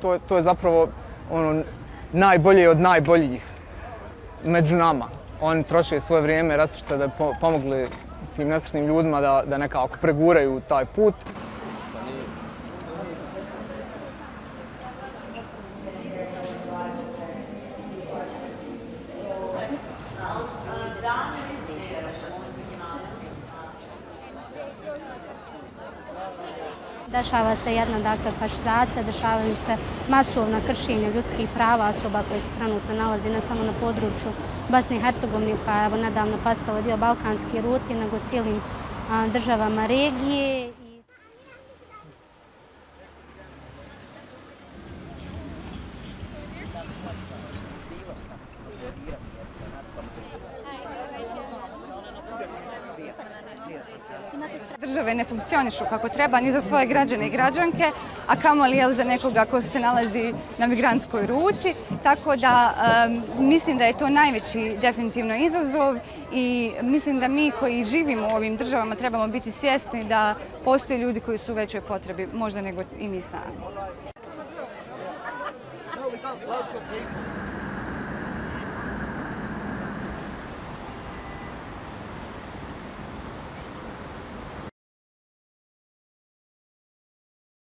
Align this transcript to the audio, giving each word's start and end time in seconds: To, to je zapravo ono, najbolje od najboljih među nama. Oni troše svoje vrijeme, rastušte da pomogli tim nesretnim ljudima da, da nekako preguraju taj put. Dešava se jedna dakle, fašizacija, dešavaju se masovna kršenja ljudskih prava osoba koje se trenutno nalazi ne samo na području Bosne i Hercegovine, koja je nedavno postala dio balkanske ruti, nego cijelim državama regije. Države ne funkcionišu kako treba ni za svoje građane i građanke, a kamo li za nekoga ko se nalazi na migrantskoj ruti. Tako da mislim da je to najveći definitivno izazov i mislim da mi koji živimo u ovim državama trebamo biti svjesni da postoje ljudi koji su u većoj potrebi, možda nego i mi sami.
To, 0.00 0.18
to 0.18 0.36
je 0.36 0.42
zapravo 0.42 0.88
ono, 1.30 1.62
najbolje 2.12 2.68
od 2.70 2.80
najboljih 2.80 3.44
među 4.44 4.76
nama. 4.76 5.08
Oni 5.40 5.62
troše 5.62 6.00
svoje 6.00 6.22
vrijeme, 6.22 6.56
rastušte 6.56 6.96
da 6.96 7.08
pomogli 7.40 7.88
tim 8.36 8.48
nesretnim 8.48 8.86
ljudima 8.86 9.20
da, 9.20 9.42
da 9.46 9.58
nekako 9.58 9.98
preguraju 10.00 10.60
taj 10.68 10.84
put. 10.84 11.14
Dešava 27.12 27.56
se 27.56 27.72
jedna 27.72 27.98
dakle, 27.98 28.30
fašizacija, 28.38 29.02
dešavaju 29.02 29.56
se 29.56 29.76
masovna 30.08 30.60
kršenja 30.66 31.08
ljudskih 31.14 31.48
prava 31.54 31.88
osoba 31.88 32.22
koje 32.28 32.40
se 32.40 32.50
trenutno 32.58 32.94
nalazi 32.94 33.30
ne 33.30 33.40
samo 33.40 33.64
na 33.64 33.72
području 33.80 34.30
Bosne 34.68 34.96
i 34.96 35.00
Hercegovine, 35.00 35.54
koja 35.64 35.82
je 35.82 36.02
nedavno 36.02 36.36
postala 36.44 36.80
dio 36.80 36.96
balkanske 36.96 37.60
ruti, 37.60 37.94
nego 37.94 38.18
cijelim 38.28 38.60
državama 39.32 39.86
regije. 39.86 40.72
Države 54.80 55.14
ne 55.14 55.24
funkcionišu 55.24 55.84
kako 55.90 56.08
treba 56.08 56.40
ni 56.40 56.52
za 56.52 56.60
svoje 56.60 56.86
građane 56.86 57.26
i 57.26 57.30
građanke, 57.30 57.90
a 58.26 58.36
kamo 58.36 58.66
li 58.66 58.94
za 58.94 59.04
nekoga 59.04 59.44
ko 59.44 59.62
se 59.62 59.80
nalazi 59.80 60.34
na 60.58 60.66
migrantskoj 60.66 61.26
ruti. 61.26 61.74
Tako 62.02 62.36
da 62.36 62.74
mislim 63.38 63.78
da 63.78 63.84
je 63.84 63.98
to 63.98 64.08
najveći 64.08 64.76
definitivno 64.80 65.36
izazov 65.36 65.96
i 66.32 66.72
mislim 66.82 67.20
da 67.20 67.28
mi 67.28 67.50
koji 67.60 67.84
živimo 67.84 68.28
u 68.32 68.36
ovim 68.36 68.56
državama 68.56 68.94
trebamo 68.94 69.28
biti 69.28 69.50
svjesni 69.50 70.04
da 70.04 70.34
postoje 70.64 70.98
ljudi 70.98 71.20
koji 71.20 71.38
su 71.38 71.52
u 71.52 71.54
većoj 71.54 71.80
potrebi, 71.80 72.28
možda 72.32 72.60
nego 72.60 72.82
i 72.98 73.08
mi 73.08 73.22
sami. 73.22 73.54